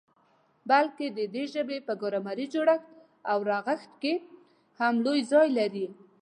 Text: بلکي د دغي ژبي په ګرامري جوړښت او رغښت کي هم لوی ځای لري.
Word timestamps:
بلکي 0.69 1.07
د 1.11 1.19
دغي 1.33 1.45
ژبي 1.53 1.77
په 1.87 1.93
ګرامري 2.01 2.45
جوړښت 2.53 2.87
او 3.31 3.37
رغښت 3.49 3.91
کي 4.01 4.13
هم 4.79 4.93
لوی 5.05 5.19
ځای 5.31 5.47
لري. 5.59 5.87